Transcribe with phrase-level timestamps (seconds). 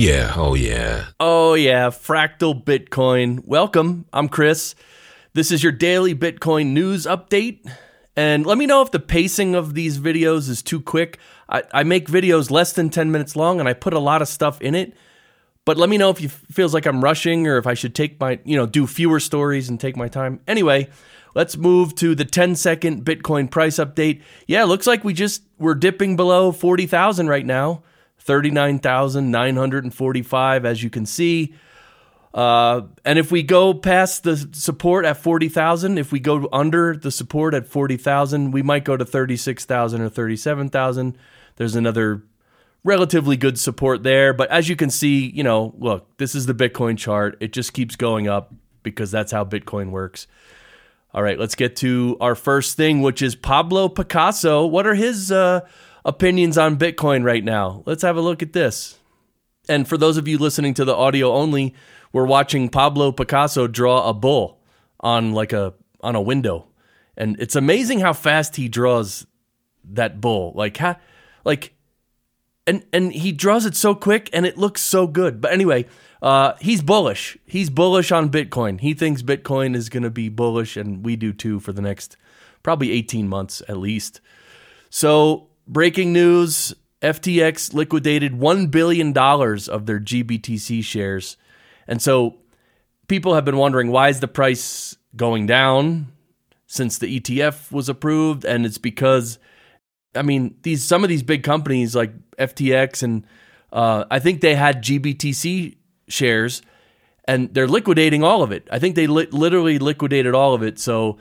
[0.00, 1.08] Yeah, oh yeah.
[1.20, 3.44] Oh, yeah, Fractal Bitcoin.
[3.44, 4.06] Welcome.
[4.14, 4.74] I'm Chris.
[5.34, 7.70] This is your daily Bitcoin news update.
[8.16, 11.18] And let me know if the pacing of these videos is too quick.
[11.50, 14.28] I, I make videos less than 10 minutes long and I put a lot of
[14.28, 14.94] stuff in it.
[15.66, 18.18] But let me know if you feels like I'm rushing or if I should take
[18.18, 20.40] my, you know, do fewer stories and take my time.
[20.48, 20.88] Anyway,
[21.34, 24.22] let's move to the 10 second Bitcoin price update.
[24.46, 27.82] Yeah, looks like we just we're dipping below 40,000 right now.
[28.30, 31.52] 39,945, as you can see.
[32.32, 37.10] Uh, and if we go past the support at 40,000, if we go under the
[37.10, 41.18] support at 40,000, we might go to 36,000 or 37,000.
[41.56, 42.22] There's another
[42.84, 44.32] relatively good support there.
[44.32, 47.36] But as you can see, you know, look, this is the Bitcoin chart.
[47.40, 50.28] It just keeps going up because that's how Bitcoin works.
[51.12, 54.66] All right, let's get to our first thing, which is Pablo Picasso.
[54.66, 55.62] What are his uh,
[56.04, 57.82] opinions on Bitcoin right now.
[57.86, 58.98] Let's have a look at this.
[59.68, 61.74] And for those of you listening to the audio only,
[62.12, 64.60] we're watching Pablo Picasso draw a bull
[64.98, 66.66] on like a on a window.
[67.16, 69.26] And it's amazing how fast he draws
[69.84, 70.52] that bull.
[70.54, 70.96] Like ha,
[71.44, 71.74] like
[72.66, 75.40] and and he draws it so quick and it looks so good.
[75.40, 75.86] But anyway,
[76.22, 77.38] uh, he's bullish.
[77.46, 78.80] He's bullish on Bitcoin.
[78.80, 82.16] He thinks Bitcoin is going to be bullish, and we do too for the next
[82.62, 84.20] probably 18 months at least.
[84.90, 91.36] So Breaking news FTX liquidated $1 billion of their GBTC shares.
[91.86, 92.38] And so
[93.06, 96.08] people have been wondering why is the price going down
[96.66, 98.44] since the ETF was approved?
[98.44, 99.38] And it's because,
[100.16, 103.24] I mean, these some of these big companies like FTX and
[103.72, 105.76] uh, I think they had GBTC
[106.08, 106.62] shares
[107.26, 108.66] and they're liquidating all of it.
[108.72, 110.80] I think they li- literally liquidated all of it.
[110.80, 111.18] So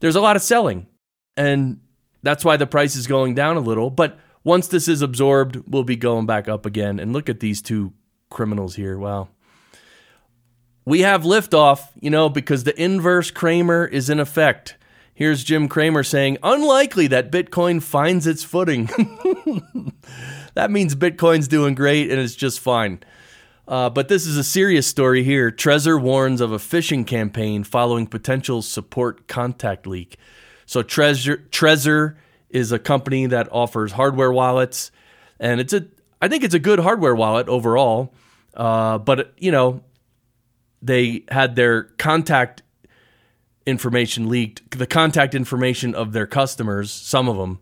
[0.00, 0.88] there's a lot of selling.
[1.36, 1.78] And
[2.22, 3.90] that's why the price is going down a little.
[3.90, 6.98] But once this is absorbed, we'll be going back up again.
[6.98, 7.92] And look at these two
[8.30, 8.98] criminals here.
[8.98, 9.28] Wow.
[10.84, 14.76] We have liftoff, you know, because the inverse Cramer is in effect.
[15.14, 18.86] Here's Jim Cramer saying, unlikely that Bitcoin finds its footing.
[20.54, 23.00] that means Bitcoin's doing great and it's just fine.
[23.68, 25.50] Uh, but this is a serious story here.
[25.52, 30.16] Trezor warns of a phishing campaign following potential support contact leak.
[30.72, 32.16] So Trezor Trezor
[32.48, 34.90] is a company that offers hardware wallets,
[35.38, 35.84] and it's a
[36.22, 38.14] I think it's a good hardware wallet overall.
[38.54, 39.82] Uh, but you know,
[40.80, 42.62] they had their contact
[43.66, 47.58] information leaked, the contact information of their customers, some of them.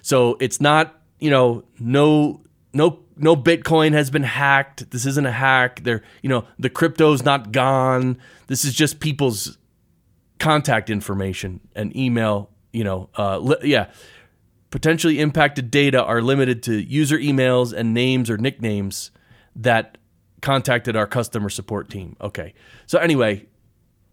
[0.00, 2.42] So it's not you know no
[2.72, 4.88] no no Bitcoin has been hacked.
[4.92, 5.82] This isn't a hack.
[5.82, 8.18] They're you know the crypto's not gone.
[8.46, 9.58] This is just people's
[10.38, 13.90] contact information and email you know, uh, li- yeah,
[14.70, 19.10] potentially impacted data are limited to user emails and names or nicknames
[19.54, 19.98] that
[20.40, 22.16] contacted our customer support team.
[22.20, 22.54] Okay.
[22.86, 23.46] So anyway,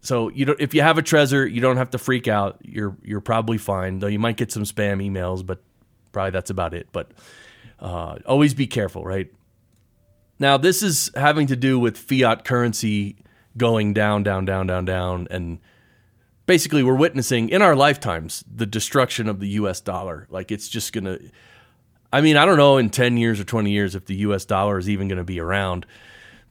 [0.00, 2.58] so you don't if you have a Trezor, you don't have to freak out.
[2.62, 3.98] You're you're probably fine.
[3.98, 5.62] Though you might get some spam emails, but
[6.12, 6.88] probably that's about it.
[6.92, 7.10] But
[7.80, 9.30] uh, always be careful, right?
[10.38, 13.16] Now this is having to do with fiat currency
[13.56, 15.58] going down, down, down, down, down, and
[16.46, 20.26] basically we're witnessing in our lifetimes the destruction of the US dollar.
[20.30, 21.30] Like it's just going to
[22.12, 24.78] I mean, I don't know in 10 years or 20 years if the US dollar
[24.78, 25.86] is even going to be around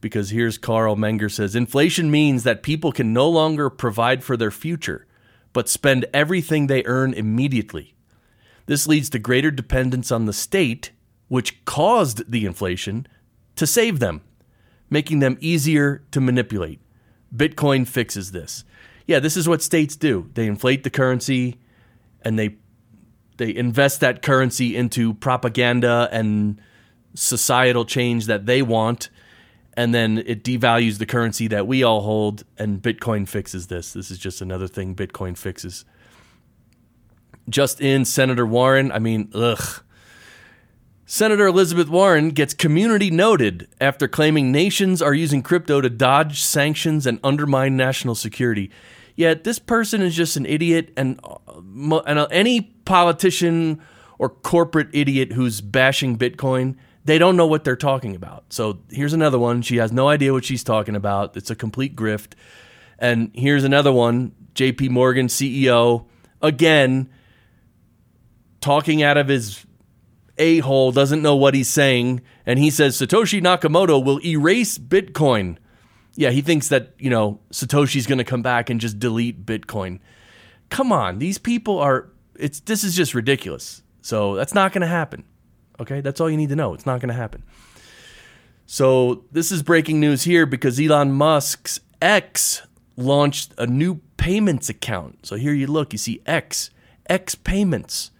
[0.00, 4.50] because here's Carl Menger says inflation means that people can no longer provide for their
[4.50, 5.06] future
[5.52, 7.94] but spend everything they earn immediately.
[8.66, 10.92] This leads to greater dependence on the state,
[11.28, 13.06] which caused the inflation,
[13.56, 14.22] to save them,
[14.88, 16.80] making them easier to manipulate.
[17.34, 18.64] Bitcoin fixes this
[19.10, 20.30] yeah, this is what states do.
[20.34, 21.58] They inflate the currency
[22.22, 22.54] and they
[23.38, 26.60] they invest that currency into propaganda and
[27.14, 29.10] societal change that they want
[29.76, 33.94] and then it devalues the currency that we all hold and Bitcoin fixes this.
[33.94, 35.84] This is just another thing Bitcoin fixes.
[37.48, 39.82] Just in Senator Warren, I mean, ugh.
[41.04, 47.06] Senator Elizabeth Warren gets community noted after claiming nations are using crypto to dodge sanctions
[47.06, 48.70] and undermine national security
[49.16, 53.80] yeah, this person is just an idiot, and uh, and uh, any politician
[54.18, 58.44] or corporate idiot who's bashing Bitcoin, they don't know what they're talking about.
[58.50, 59.62] So here's another one.
[59.62, 61.36] She has no idea what she's talking about.
[61.36, 62.32] It's a complete grift.
[62.98, 64.32] And here's another one.
[64.54, 64.90] J.P.
[64.90, 66.06] Morgan CEO
[66.42, 67.08] again
[68.60, 69.64] talking out of his
[70.36, 75.58] a hole, doesn't know what he's saying, and he says Satoshi Nakamoto will erase Bitcoin
[76.20, 80.00] yeah, he thinks that, you know, Satoshi's going to come back and just delete Bitcoin.
[80.68, 83.82] Come on, these people are it's this is just ridiculous.
[84.02, 85.24] So that's not going to happen.
[85.80, 86.02] Okay?
[86.02, 86.74] That's all you need to know.
[86.74, 87.42] It's not going to happen.
[88.66, 92.66] So this is breaking news here because Elon Musk's X
[92.98, 95.24] launched a new payments account.
[95.24, 96.68] So here you look, you see X,
[97.08, 98.10] X payments.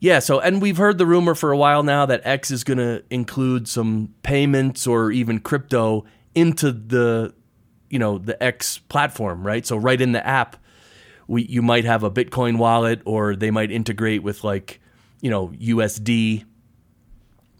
[0.00, 2.78] Yeah, so and we've heard the rumor for a while now that X is going
[2.78, 6.04] to include some payments or even crypto
[6.34, 7.34] into the
[7.88, 9.66] you know, the X platform, right?
[9.66, 10.56] So right in the app,
[11.26, 14.80] we you might have a Bitcoin wallet or they might integrate with like,
[15.20, 16.44] you know, USD.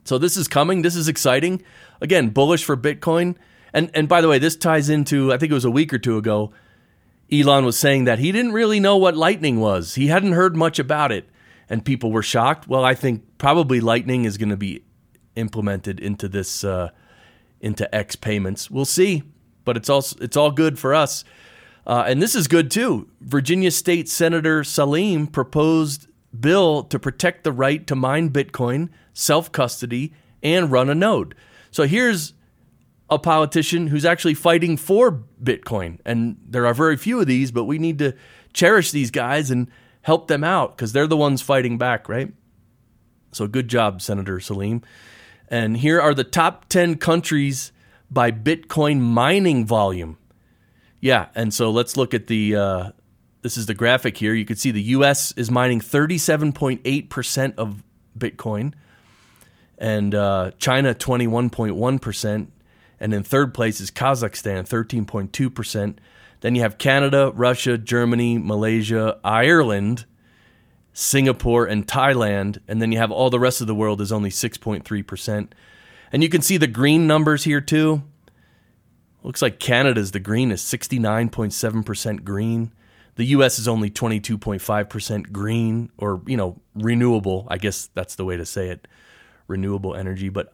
[0.04, 0.82] So this is coming.
[0.82, 1.62] This is exciting.
[2.00, 3.36] Again, bullish for Bitcoin.
[3.72, 5.98] And and by the way, this ties into I think it was a week or
[5.98, 6.52] two ago
[7.32, 9.94] Elon was saying that he didn't really know what Lightning was.
[9.94, 11.28] He hadn't heard much about it
[11.68, 12.66] and people were shocked.
[12.66, 14.82] Well, I think probably Lightning is going to be
[15.36, 16.90] implemented into this uh,
[17.60, 18.70] into X payments.
[18.70, 19.22] We'll see,
[19.64, 21.24] but it's all it's all good for us.
[21.86, 23.08] Uh, and this is good too.
[23.20, 26.06] Virginia State Senator Salim proposed
[26.38, 30.12] bill to protect the right to mine Bitcoin, self custody,
[30.42, 31.34] and run a node.
[31.70, 32.34] So here's
[33.08, 35.98] a politician who's actually fighting for Bitcoin.
[36.04, 38.14] And there are very few of these, but we need to
[38.52, 39.68] cherish these guys and
[40.02, 42.32] help them out because they're the ones fighting back, right?
[43.32, 44.82] So good job, Senator Salim.
[45.50, 47.72] And here are the top 10 countries
[48.10, 50.16] by Bitcoin mining volume.
[51.00, 52.56] Yeah, and so let's look at the.
[52.56, 52.90] Uh,
[53.42, 54.34] this is the graphic here.
[54.34, 55.32] You can see the U.S.
[55.32, 57.82] is mining 37.8% of
[58.18, 58.74] Bitcoin,
[59.78, 62.46] and uh, China 21.1%,
[63.00, 65.96] and in third place is Kazakhstan 13.2%.
[66.42, 70.04] Then you have Canada, Russia, Germany, Malaysia, Ireland,
[71.00, 72.58] Singapore, and Thailand.
[72.68, 75.48] And then you have all the rest of the world is only 6.3%.
[76.12, 78.02] And you can see the green numbers here too.
[79.22, 82.72] Looks like Canada's the green is 69.7% green.
[83.16, 87.46] The US is only 22.5% green or, you know, renewable.
[87.48, 88.86] I guess that's the way to say it.
[89.48, 90.28] Renewable energy.
[90.28, 90.52] But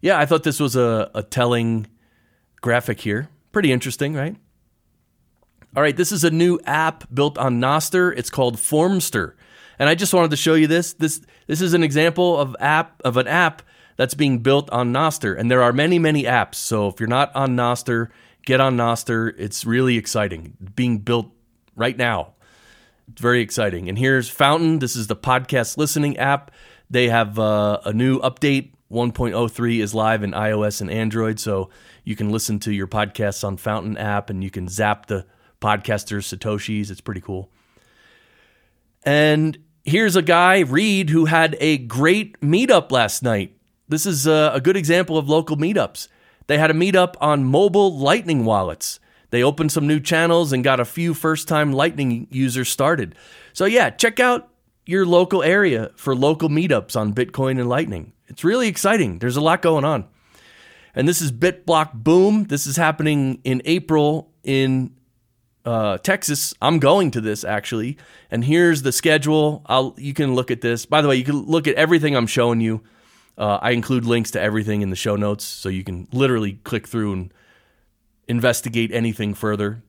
[0.00, 1.88] yeah, I thought this was a, a telling
[2.60, 3.28] graphic here.
[3.50, 4.36] Pretty interesting, right?
[5.74, 8.16] All right, this is a new app built on Nostr.
[8.16, 9.32] It's called Formstr.
[9.78, 10.92] And I just wanted to show you this.
[10.94, 13.62] This this is an example of app of an app
[13.96, 15.38] that's being built on Nostr.
[15.38, 16.56] And there are many, many apps.
[16.56, 18.08] So if you're not on Nostr,
[18.44, 19.32] get on Nostr.
[19.38, 20.56] It's really exciting.
[20.74, 21.30] Being built
[21.76, 22.34] right now.
[23.10, 23.88] It's very exciting.
[23.88, 24.78] And here's Fountain.
[24.78, 26.50] This is the podcast listening app.
[26.88, 28.72] They have uh, a new update.
[28.90, 31.40] 1.03 is live in iOS and Android.
[31.40, 31.70] So
[32.04, 35.26] you can listen to your podcasts on Fountain app and you can zap the
[35.60, 36.90] podcasters, Satoshis.
[36.90, 37.50] It's pretty cool.
[39.04, 43.56] And here's a guy, Reed, who had a great meetup last night.
[43.88, 46.08] This is a, a good example of local meetups.
[46.46, 49.00] They had a meetup on mobile Lightning wallets.
[49.30, 53.14] They opened some new channels and got a few first time Lightning users started.
[53.52, 54.48] So, yeah, check out
[54.86, 58.12] your local area for local meetups on Bitcoin and Lightning.
[58.28, 59.18] It's really exciting.
[59.18, 60.06] There's a lot going on.
[60.94, 62.44] And this is BitBlock Boom.
[62.44, 64.94] This is happening in April in
[65.64, 66.54] uh, Texas.
[66.60, 67.96] I'm going to this actually,
[68.30, 69.62] and here's the schedule.
[69.66, 70.86] I'll you can look at this.
[70.86, 72.82] By the way, you can look at everything I'm showing you.
[73.38, 76.86] Uh, I include links to everything in the show notes, so you can literally click
[76.86, 77.34] through and
[78.28, 79.82] investigate anything further.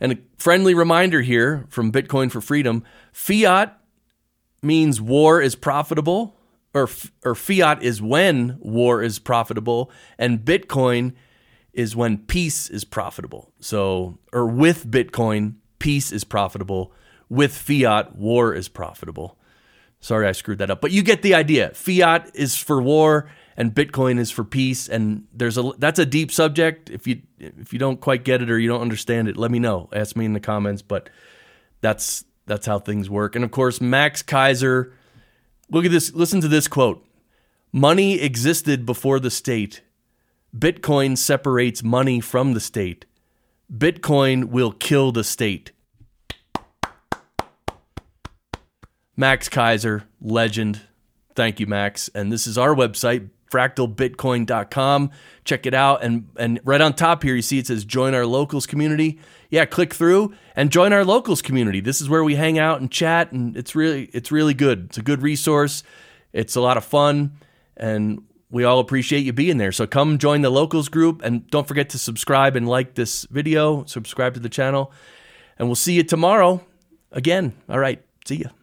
[0.00, 3.78] And a friendly reminder here from Bitcoin for Freedom: fiat
[4.62, 6.36] means war is profitable,
[6.74, 6.88] or
[7.24, 11.14] or fiat is when war is profitable, and Bitcoin
[11.72, 13.52] is when peace is profitable.
[13.60, 16.92] So, or with Bitcoin, peace is profitable.
[17.28, 19.38] With fiat, war is profitable.
[20.00, 21.70] Sorry, I screwed that up, but you get the idea.
[21.70, 24.88] Fiat is for war, and Bitcoin is for peace.
[24.88, 26.88] And there's a that's a deep subject.
[26.88, 29.58] If you if you don't quite get it or you don't understand it, let me
[29.58, 29.88] know.
[29.92, 30.80] Ask me in the comments.
[30.80, 31.10] But
[31.82, 33.36] that's that's how things work.
[33.36, 34.92] And of course, Max Keiser.
[35.70, 36.14] Look at this.
[36.14, 37.06] Listen to this quote.
[37.70, 39.82] Money existed before the state
[40.56, 43.06] Bitcoin separates money from the state.
[43.72, 45.72] Bitcoin will kill the state.
[49.16, 50.80] Max Keiser, legend.
[51.34, 52.08] Thank you, Max.
[52.14, 55.10] And this is our website, fractalbitcoin.com.
[55.44, 56.02] Check it out.
[56.02, 59.20] And, and right on top here, you see it says join our locals community.
[59.50, 61.80] Yeah, click through and join our locals community.
[61.80, 64.86] This is where we hang out and chat, and it's really it's really good.
[64.86, 65.82] It's a good resource.
[66.32, 67.32] It's a lot of fun,
[67.76, 69.72] and we all appreciate you being there.
[69.72, 73.84] So come join the locals group and don't forget to subscribe and like this video,
[73.84, 74.92] subscribe to the channel,
[75.58, 76.60] and we'll see you tomorrow
[77.12, 77.54] again.
[77.68, 78.59] All right, see you.